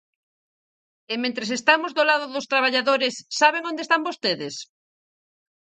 [1.13, 4.55] E mentres estamos do lado dos traballadores, ¿saben onde están vostedes?